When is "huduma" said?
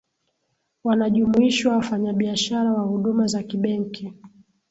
2.83-3.27